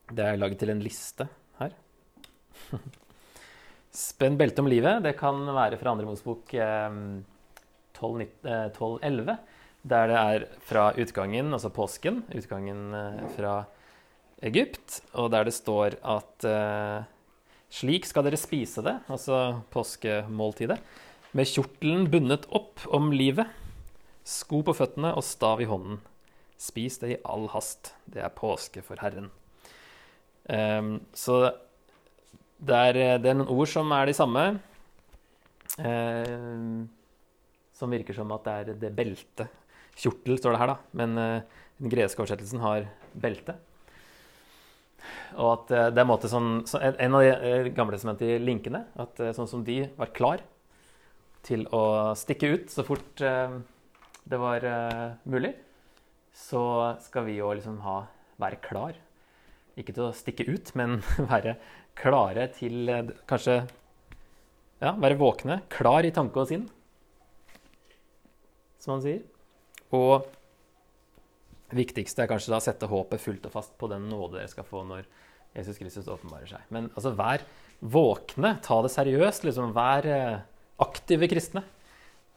[0.08, 1.26] Det er laget til en liste
[1.58, 1.74] her.
[3.98, 5.02] Spenn beltet om livet.
[5.04, 9.36] Det kan være fra andre Mosbok 12.11, eh,
[9.88, 13.54] der det er fra utgangen, altså påsken, utgangen eh, fra
[14.46, 16.46] Egypt, og der det står at
[17.72, 20.78] slik skal dere spise det, altså påskemåltidet,
[21.36, 23.48] med kjortelen bundet opp om livet,
[24.28, 26.00] sko på føttene og stav i hånden.
[26.58, 27.92] Spis det i all hast.
[28.08, 29.28] Det er påske for Herren.
[30.48, 31.44] Um, så
[32.58, 34.44] det er, det er, noen ord som er de samme.
[35.78, 36.80] Eh,
[37.78, 39.52] som virker som at det er det beltet.
[39.98, 40.98] Kjortel står det her, da.
[40.98, 43.54] Men uh, den greske oversettelsen har belte.
[45.38, 48.84] Og at eh, det er måte sånn, En av de eh, gamle som heter linkene.
[49.00, 50.44] At eh, sånn som de var klar
[51.46, 53.20] til å stikke ut så fort
[54.28, 54.64] det var
[55.30, 55.52] mulig,
[56.34, 56.60] så
[57.00, 58.02] skal vi jo liksom ha,
[58.42, 58.98] være klar.
[59.78, 60.98] Ikke til å stikke ut, men
[61.30, 61.54] være
[61.96, 62.90] klare til
[63.30, 63.62] kanskje
[64.82, 66.66] ja, være våkne, klar i tanke og sinn,
[68.82, 69.22] som han sier.
[69.94, 70.26] Og
[71.76, 74.66] viktigste er kanskje da å sette håpet fullt og fast på den nåde dere skal
[74.66, 75.08] få når
[75.56, 76.64] Jesus Kristus åpenbarer seg.
[76.74, 77.44] Men altså, vær
[77.80, 79.44] våkne, ta det seriøst.
[79.46, 80.40] liksom, Vær eh,
[80.82, 81.64] aktive kristne.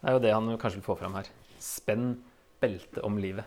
[0.02, 1.30] Det er jo det han kanskje vil få fram her.
[1.62, 2.16] Spenn
[2.62, 3.46] beltet om livet.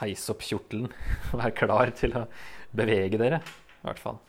[0.00, 0.90] Heis opp kjortelen.
[1.40, 2.26] Vær klar til å
[2.76, 4.20] bevege dere, i hvert fall.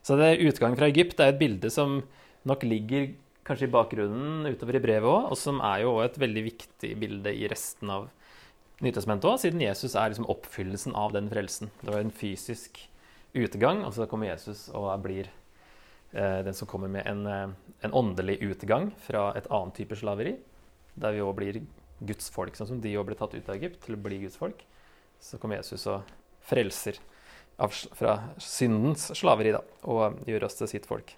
[0.00, 2.00] Så det er utgang fra Egypt er et bilde som
[2.48, 3.10] nok ligger
[3.50, 7.34] kanskje i bakgrunnen utover i brevet òg, og som er jo et veldig viktig bilde
[7.34, 8.08] i resten av
[8.80, 11.68] Nytestamentet òg, siden Jesus er liksom oppfyllelsen av den frelsen.
[11.82, 12.78] Det var en fysisk
[13.36, 15.28] utgang, og så kommer Jesus og blir
[16.14, 20.32] eh, den som kommer med en, eh, en, åndelig utgang fra et annet type slaveri,
[20.96, 21.60] der vi òg blir
[22.00, 24.40] Guds folk, sånn som de òg ble tatt ut av Egypt til å bli Guds
[24.40, 24.64] folk.
[25.20, 26.08] Så kommer Jesus og
[26.48, 26.96] frelser
[27.60, 29.60] av, fra syndens slaveri da,
[29.92, 31.12] og gjør oss til sitt folk.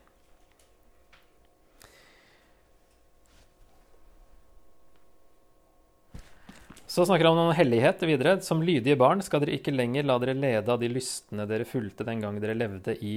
[6.92, 8.34] Så snakker han om hellighet videre.
[8.44, 12.04] Som lydige barn skal dere ikke lenger la dere lede av de lystne dere fulgte
[12.04, 13.14] den gang dere levde i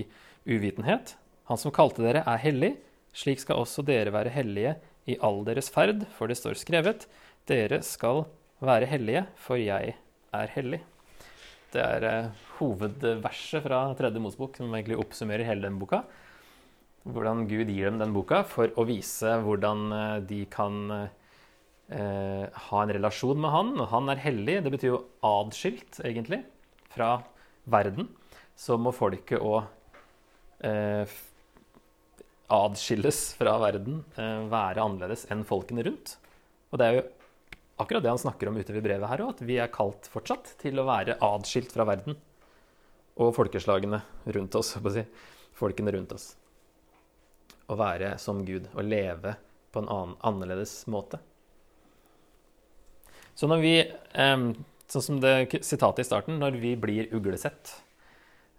[0.47, 1.17] uvitenhet.
[1.51, 2.69] Han som kalte dere, er hellig.
[3.11, 4.77] Slik skal også dere være hellige
[5.11, 7.03] i all deres ferd, for det står skrevet:"
[7.51, 8.23] Dere skal
[8.63, 9.97] være hellige, for jeg
[10.33, 10.79] er hellig.
[11.75, 16.05] Det er eh, hovedverset fra tredje Mosebok som egentlig oppsummerer hele den boka.
[17.03, 21.11] Hvordan Gud gir dem den boka for å vise hvordan eh, de kan eh,
[22.69, 23.71] ha en relasjon med han.
[23.79, 24.59] Og han er hellig.
[24.65, 26.43] Det betyr jo adskilt, egentlig,
[26.93, 27.17] fra
[27.71, 28.09] verden.
[28.55, 29.65] Så må folket òg
[30.65, 31.15] eh,
[32.55, 36.15] adskilles fra verden, eh, være annerledes enn folkene rundt.
[36.71, 37.05] Og det er jo
[37.81, 40.79] akkurat det han snakker om utover brevet her òg, at vi er kalt fortsatt til
[40.79, 42.17] å være adskilt fra verden
[43.15, 44.01] og folkeslagene
[44.35, 45.05] rundt oss, si,
[45.55, 46.33] folkene rundt oss.
[47.71, 49.35] Å være som Gud, å leve
[49.71, 51.19] på en annen, annerledes måte.
[53.35, 53.73] Så når vi,
[54.15, 57.73] sånn som det sitatet i starten, når vi blir uglesett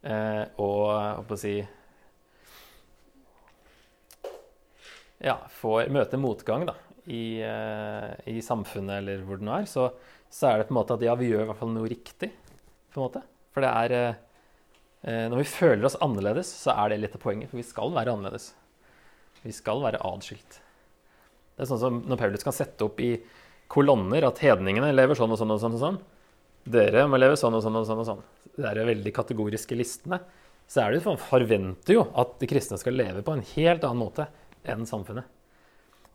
[0.04, 1.56] eh, og å si
[5.24, 6.74] ja, får møte motgang, da,
[7.06, 9.88] i, uh, i, samfunnet eller hvor det nå er, så,
[10.28, 12.30] så, er det på en måte at ja, vi gjør i hvert fall noe riktig.
[12.92, 13.22] på en måte.
[13.54, 17.50] For det er uh, Når vi føler oss annerledes, så er det litt av poenget.
[17.52, 18.50] For vi skal være annerledes.
[19.44, 20.60] Vi skal være adskilt.
[21.56, 23.14] Det er sånn som når Paulus kan sette opp i
[23.72, 25.76] kolonner at hedningene lever sånn og sånn og sånn.
[25.76, 26.00] og sånn.
[26.66, 28.02] Dere må leve sånn og sånn og sånn.
[28.02, 28.24] og sånn.
[28.56, 30.20] Det er veldig kategoriske listene.
[30.66, 34.02] Så er det jo, forventer jo at de kristne skal leve på en helt annen
[34.02, 34.26] måte
[34.66, 35.28] enn samfunnet.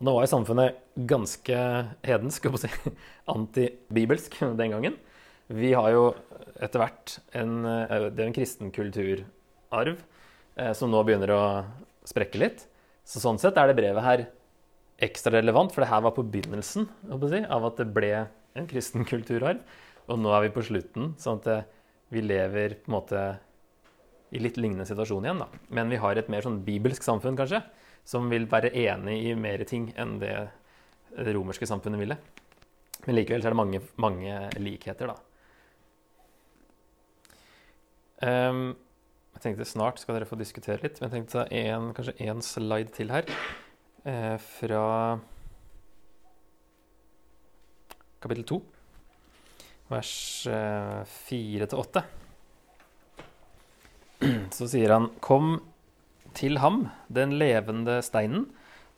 [0.02, 1.58] Nå var jo samfunnet ganske
[2.04, 2.68] hedensk, si,
[3.36, 4.98] antibibelsk den gangen.
[5.52, 6.04] Vi har jo
[6.62, 9.96] etter hvert en, eh, det er en kristen kulturarv
[10.56, 11.42] eh, som nå begynner å
[12.08, 12.66] sprekke litt.
[13.06, 14.26] Så sånn sett er det brevet her
[15.02, 18.12] ekstra relevant, for det her var på begynnelsen si, av at det ble
[18.58, 19.62] en kristen kulturarv.
[20.10, 21.68] Og nå er vi på slutten, sånn at eh,
[22.12, 23.20] vi lever på en måte
[24.32, 25.44] i litt lignende situasjon igjen.
[25.44, 25.62] da.
[25.74, 27.62] Men vi har et mer sånn bibelsk samfunn, kanskje,
[28.08, 30.34] som vil være enig i mer ting enn det
[31.12, 32.16] det romerske samfunnet ville.
[33.06, 35.18] Men likevel så er det mange, mange likheter, da.
[38.22, 38.76] Um,
[39.34, 42.94] jeg tenkte Snart skal dere få diskutere litt, men jeg tenkte en, kanskje én slide
[42.94, 43.26] til her.
[44.04, 45.18] Eh, fra
[48.18, 48.56] kapittel 2,
[49.92, 52.02] vers eh, 4 til 8.
[54.56, 55.60] Så sier han Kom
[56.34, 58.48] til ham, den levende steinen,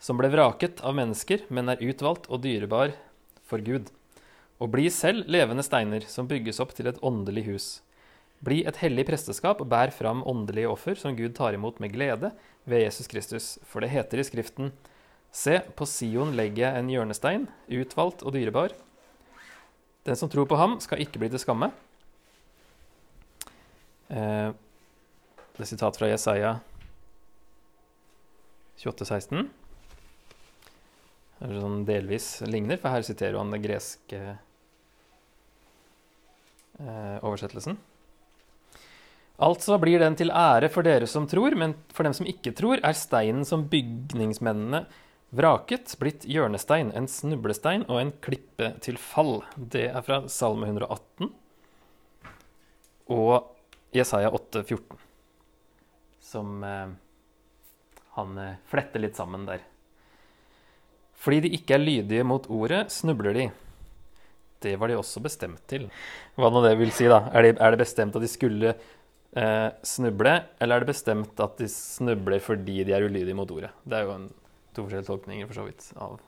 [0.00, 2.96] som ble vraket av mennesker, men er utvalgt og dyrebar
[3.44, 3.92] for Gud.
[4.56, 7.68] Og bli selv levende steiner som bygges opp til et åndelig hus.
[8.40, 12.32] Bli et hellig presteskap og bær fram åndelige offer som Gud tar imot med glede
[12.64, 13.52] ved Jesus Kristus.
[13.68, 14.72] For det heter i Skriften,
[15.34, 18.74] Se, på Sion legger jeg en hjørnestein, utvalgt og dyrebar.
[20.06, 21.72] Den som tror på ham, skal ikke bli til skamme.
[24.14, 24.54] Eh,
[25.54, 26.54] det er sitat fra Jesaja
[28.78, 29.50] 28, 16
[31.44, 34.20] eller sånn delvis ligner, for her siterer han den greske
[36.78, 37.76] eh, oversettelsen.
[39.44, 42.78] Altså blir den til ære for dere som tror, men for dem som ikke tror,
[42.80, 44.84] er steinen som bygningsmennene
[45.34, 49.42] vraket, blitt hjørnestein, en snublestein og en klippe til fall.
[49.56, 51.32] Det er fra Salme 118
[53.14, 53.50] og
[53.94, 54.98] Jesaja 8, 14,
[56.24, 56.94] som eh,
[58.16, 59.62] han eh, fletter litt sammen der.
[61.24, 63.46] Fordi de ikke er lydige mot ordet, snubler de.
[64.64, 65.86] Det var de også bestemt til.
[66.40, 67.26] Hva nå det vil si, da?
[67.32, 71.60] Er det, er det bestemt at de skulle eh, snuble, eller er det bestemt at
[71.60, 73.72] de snubler fordi de er ulydige mot ordet?
[73.84, 74.28] Det er jo en,
[74.74, 76.20] to forskjellige tolkninger for så vidt av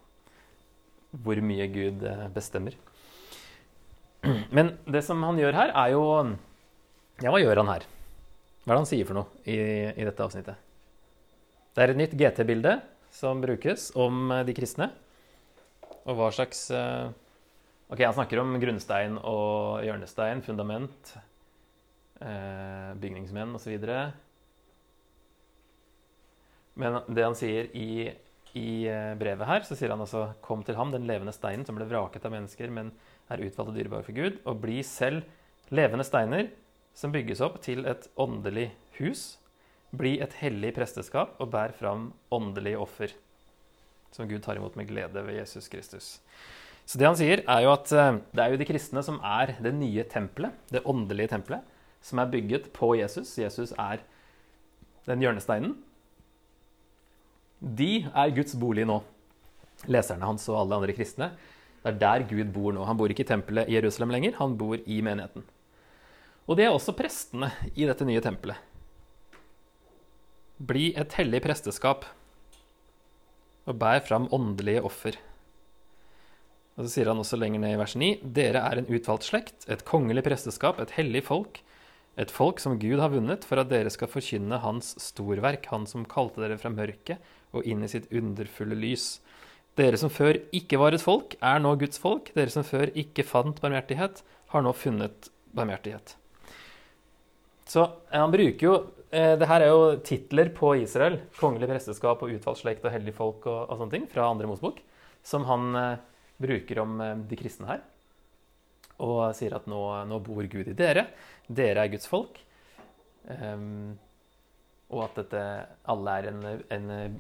[1.23, 2.77] hvor mye Gud eh, bestemmer.
[4.57, 6.05] Men det som han gjør her, er jo
[7.23, 7.87] Ja, hva gjør han her?
[8.65, 9.57] Hva er det han sier for noe i,
[9.95, 10.59] i dette avsnittet?
[11.77, 12.79] Det er et nytt GT-bilde
[13.15, 14.91] som brukes om eh, de kristne.
[16.07, 17.07] Og hva slags eh,
[17.87, 21.13] Ok, han snakker om grunnstein og hjørnestein, fundament,
[22.99, 23.77] bygningsmenn osv.
[26.83, 28.11] Men det han sier i,
[28.57, 28.88] i
[29.21, 32.25] brevet her, så sier han altså Kom til ham, den levende steinen som ble vraket
[32.25, 32.95] av mennesker, men
[33.29, 35.27] er utvalgt og dyrebar for Gud, og bli selv
[35.75, 36.49] levende steiner
[36.97, 39.35] som bygges opp til et åndelig hus
[39.95, 43.12] bli et hellig presteskap og bær fram åndelige offer,
[44.14, 46.16] som Gud tar imot med glede ved Jesus Kristus.
[46.87, 49.57] Så det han sier, er jo at eh, det er jo de kristne som er
[49.62, 51.64] det nye tempelet, det åndelige tempelet,
[52.05, 53.33] som er bygget på Jesus.
[53.38, 54.05] Jesus er
[55.09, 55.75] den hjørnesteinen.
[57.61, 59.01] De er Guds bolig nå.
[59.92, 61.31] Leserne hans og alle andre kristne.
[61.83, 62.85] Det er der Gud bor nå.
[62.85, 65.45] Han bor ikke i tempelet i Jerusalem lenger, han bor i menigheten.
[66.47, 68.59] Og det er også prestene i dette nye tempelet.
[70.57, 72.07] Bli et hellig presteskap
[73.66, 75.19] og bær fram åndelige offer.
[76.77, 79.64] Og Så sier han også lenger ned i vers 9.: Dere er en utvalgt slekt,
[79.69, 81.62] et kongelig presteskap, et hellig folk,
[82.17, 86.07] et folk som Gud har vunnet, for at dere skal forkynne Hans storverk, Han som
[86.09, 87.21] kalte dere fra mørket
[87.53, 89.19] og inn i sitt underfulle lys.
[89.77, 92.31] Dere som før ikke var et folk, er nå Guds folk.
[92.37, 96.17] Dere som før ikke fant barmhjertighet, har nå funnet barmhjertighet.
[97.67, 98.75] Så han bruker jo
[99.11, 101.19] eh, det her er jo titler på Israel.
[101.37, 104.81] Kongelig presteskap og utvalgt slekt og hellige folk og, og, sånne ting fra andre Mosebok.
[105.27, 105.99] Som han eh,
[106.41, 107.85] bruker om eh, de kristne her.
[109.05, 111.09] Og sier at nå, nå, bor Gud i dere.
[111.47, 112.39] Dere er Guds folk.
[113.27, 113.97] Um,
[114.93, 115.43] og at dette
[115.91, 116.41] alle er en,
[116.73, 117.18] en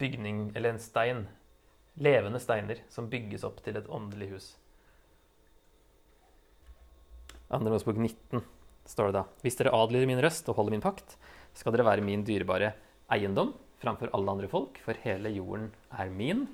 [0.00, 1.26] bygning, eller en stein.
[2.00, 4.48] Levende steiner som bygges opp til et åndelig hus.
[7.50, 8.44] Andre Mosebok 19
[8.88, 9.24] står det da.
[9.42, 11.16] Hvis dere adlyder min røst og holder min pakt,
[11.58, 12.72] skal dere være min dyrebare
[13.10, 13.52] eiendom
[13.82, 16.46] framfor alle andre folk, for hele jorden er min.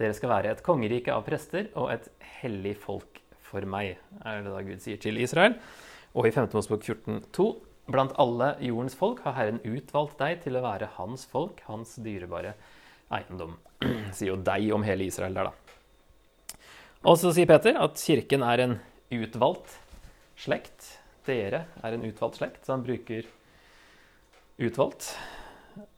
[0.00, 2.08] Dere skal være et kongerike av prester og et
[2.40, 3.21] hellig folk
[3.52, 5.58] for meg, er det da Gud sier til Israel.
[6.16, 6.48] Og i 5.
[6.56, 7.46] Mosebok 14,2.:
[7.92, 12.56] Blant alle jordens folk har Herren utvalgt deg til å være hans folk, hans dyrebare
[13.12, 13.58] eiendom.
[14.16, 16.58] sier jo deg om hele Israel der, da.
[17.06, 18.76] Og så sier Peter at kirken er en
[19.12, 19.78] utvalgt
[20.38, 20.92] slekt
[21.26, 23.26] dere er en utvalgt slekt, så han bruker
[24.62, 25.12] utvalgt.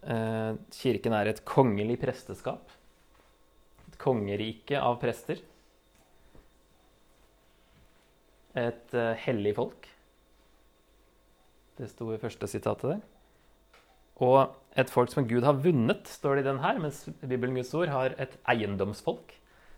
[0.05, 2.73] Eh, kirken er et kongelig presteskap.
[3.89, 5.41] Et kongerike av prester.
[8.59, 9.89] Et uh, hellig folk.
[11.79, 13.03] Det sto i første sitatet der.
[14.23, 17.73] Og et folk som Gud har vunnet, står det i den her, mens Bibelen Guds
[17.75, 19.35] ord har et eiendomsfolk.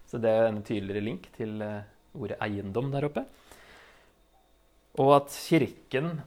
[0.06, 1.82] Så det er en tydeligere link til uh,
[2.16, 3.24] ordet eiendom der oppe.
[5.00, 6.20] Og at kirken,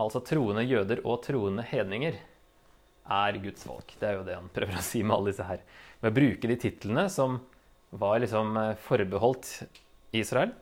[0.00, 2.18] altså troende jøder og troende hedninger,
[3.12, 3.94] er Guds folk.
[3.98, 5.62] Det er jo det han prøver å si med alle disse her.
[6.02, 7.40] Ved å bruke de titlene som
[7.92, 9.50] var liksom eh, forbeholdt
[10.16, 10.52] Israel,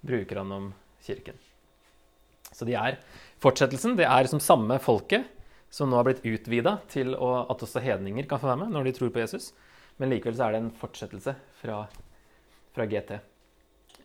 [0.00, 0.70] bruker han om
[1.04, 1.38] kirken.
[2.52, 2.98] Så de er
[3.42, 3.96] fortsettelsen.
[3.98, 5.28] Det er som samme folket
[5.70, 8.88] som nå har blitt utvida til å, at også hedninger kan få være med når
[8.88, 9.50] de tror på Jesus.
[9.98, 11.82] Men likevel så er det en fortsettelse fra,
[12.74, 13.18] fra GT.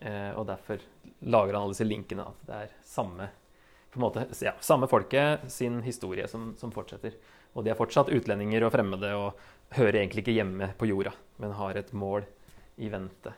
[0.00, 0.82] Eh, og derfor
[1.24, 2.26] lager han alle disse linkene.
[2.26, 3.30] At det er samme,
[4.00, 7.16] måte, ja, samme folket sin historie som, som, fortsetter.
[7.54, 9.38] Og de er fortsatt utlendinger og fremmede og
[9.78, 12.26] hører egentlig ikke hjemme på jorda, men har et mål
[12.82, 13.32] i vente.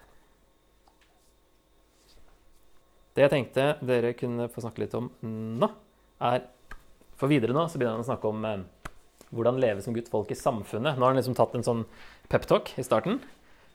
[3.16, 5.70] Det jeg tenkte dere kunne få snakke litt om nå,
[6.20, 6.44] er
[7.16, 8.64] For videre nå så begynner han å snakke om eh,
[9.32, 10.98] hvordan leve som gutt folk i samfunnet.
[10.98, 11.84] Nå har han liksom tatt en sånn
[12.28, 13.22] peptalk i starten.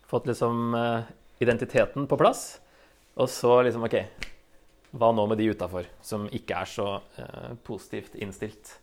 [0.05, 1.09] Fått liksom eh,
[1.41, 2.59] identiteten på plass.
[3.17, 3.97] Og så liksom OK,
[4.93, 6.87] hva nå med de utafor, som ikke er så
[7.17, 8.75] eh, positivt innstilt?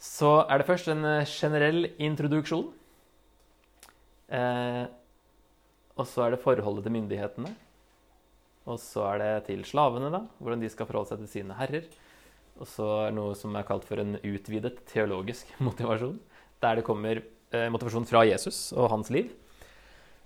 [0.00, 2.70] Så er det først en eh, generell introduksjon.
[4.30, 4.84] Eh,
[5.98, 7.52] og så er det forholdet til myndighetene.
[8.68, 11.86] Og så er det til slavene, da, hvordan de skal forholde seg til sine herrer.
[12.60, 16.18] Og så er det noe som er kalt for en utvidet teologisk motivasjon.
[16.60, 19.30] Der det kommer eh, motivasjon fra Jesus og hans liv.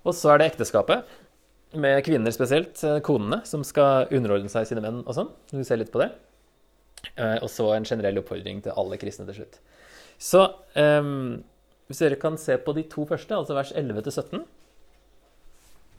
[0.04, 1.06] Og så er det ekteskapet
[1.78, 5.30] med kvinner spesielt, eh, konene, som skal underordne seg sine menn og sånn.
[5.54, 6.10] Vi ser litt på det.
[7.14, 9.60] Eh, og så en generell oppfordring til alle kristne til slutt.
[10.18, 10.42] Så
[10.78, 11.10] eh,
[11.88, 14.44] hvis dere kan se på de to første, altså vers 11 til 17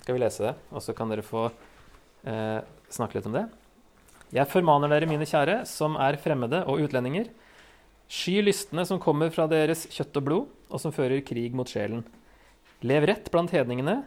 [0.02, 1.48] Skal vi lese det, og så kan dere få
[2.26, 2.60] uh,
[2.94, 3.46] snakke litt om det.
[4.36, 7.30] Jeg formaner dere, mine kjære, som er fremmede og utlendinger.
[8.12, 12.04] Sky lystne som kommer fra deres kjøtt og blod, og som fører krig mot sjelen.
[12.86, 14.02] Lev rett blant hedningene,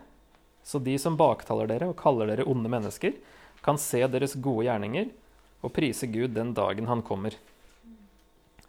[0.67, 3.17] så de som baktaler dere og kaller dere onde mennesker,
[3.65, 5.09] kan se deres gode gjerninger
[5.65, 7.35] og prise Gud den dagen han kommer.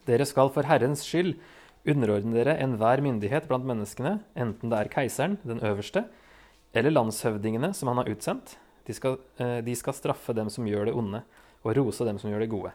[0.07, 1.35] Dere skal for Herrens skyld
[1.89, 6.05] underordne dere enhver myndighet blant menneskene, enten det er keiseren, den øverste,
[6.73, 8.55] eller landshøvdingene som han har utsendt.
[8.89, 11.21] De skal, eh, de skal straffe dem som gjør det onde,
[11.61, 12.71] og rose dem som gjør det gode.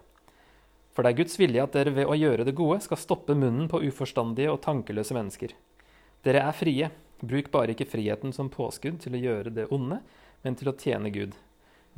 [0.94, 3.66] For det er Guds vilje at dere ved å gjøre det gode skal stoppe munnen
[3.66, 5.56] på uforstandige og tankeløse mennesker.
[6.22, 6.90] Dere er frie,
[7.24, 10.00] Bruk bare ikke friheten som påskudd til å gjøre det onde,
[10.44, 11.32] men til å tjene Gud.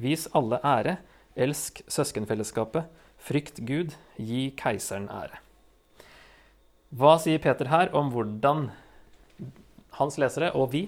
[0.00, 0.96] Vis alle ære,
[1.36, 2.86] elsk søskenfellesskapet,
[3.18, 5.42] frykt Gud, gi keiseren ære.
[6.96, 8.70] Hva sier Peter her om hvordan
[9.98, 10.86] hans lesere og vi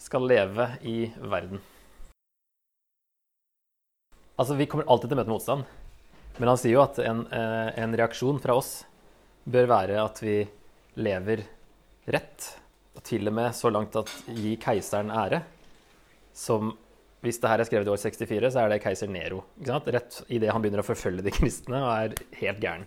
[0.00, 1.62] skal leve i verden?
[4.38, 5.64] Altså, Vi kommer alltid til å møte motstand,
[6.38, 8.84] men han sier jo at en, eh, en reaksjon fra oss
[9.44, 10.38] bør være at vi
[11.02, 11.42] lever
[12.06, 12.46] rett
[12.94, 15.42] og til og med så langt at gi keiseren ære.
[16.34, 16.76] Som
[17.26, 19.42] hvis det her er skrevet i år 64, så er det keiser Nero.
[19.58, 22.86] Rett idet han begynner å forfølge de kristne og er helt gæren.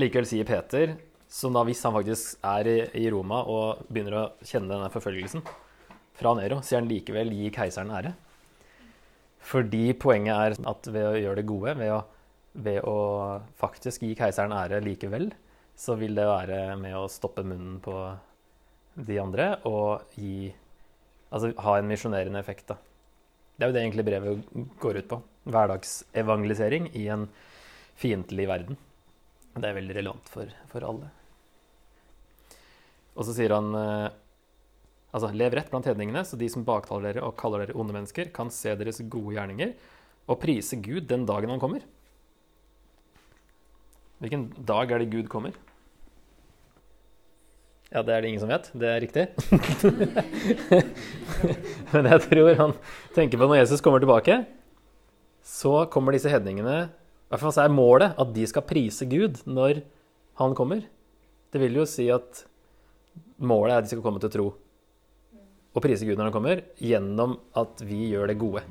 [0.00, 0.96] Likevel sier Peter,
[1.28, 5.44] som da hvis han faktisk er i Roma og begynner å kjenne denne forfølgelsen
[6.16, 8.14] fra Nero, sier han likevel gi keiseren ære.
[9.46, 12.00] Fordi poenget er at ved å gjøre det gode, ved å,
[12.66, 12.98] ved å
[13.60, 15.30] faktisk gi keiseren ære likevel,
[15.76, 17.94] så vil det være med å stoppe munnen på
[19.06, 20.54] de andre og gi
[21.26, 22.76] Altså ha en misjonerende effekt, da.
[23.58, 24.44] Det er jo det egentlig brevet
[24.78, 25.16] går ut på.
[25.50, 27.24] Hverdagsevangelisering i en
[27.98, 28.78] fiendtlig verden.
[29.56, 31.08] Det er veldig relevant for, for alle.
[33.16, 34.14] Og så sier han eh,
[35.14, 38.32] altså lev rett blant hedningene, så de som baktaler dere og kaller dere onde mennesker,
[38.34, 39.76] kan se deres gode gjerninger
[40.26, 41.84] og prise Gud den dagen han kommer.
[44.22, 45.56] Hvilken dag er det Gud kommer?
[47.92, 48.66] Ja, det er det ingen som vet.
[48.74, 49.24] Det er riktig.
[51.92, 52.74] Men jeg tror han
[53.14, 54.40] tenker på når Jesus kommer tilbake,
[55.46, 59.38] så kommer disse hedningene I hvert fall så er målet at de skal prise Gud
[59.46, 59.84] når
[60.40, 60.82] han kommer.
[61.52, 62.42] Det vil jo si at
[63.38, 64.48] målet er at de skal komme til tro
[65.76, 68.64] og prise Gud når han kommer, gjennom at vi gjør det gode.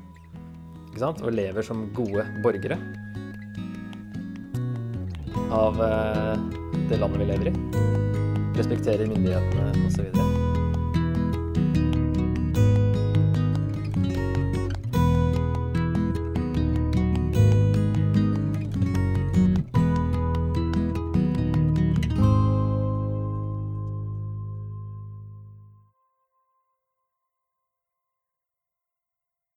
[0.88, 1.22] Ikke sant?
[1.22, 2.80] Og lever som gode borgere
[5.54, 6.34] av eh,
[6.90, 7.56] det landet vi lever i
[8.56, 10.55] respekterer myndighetene osv.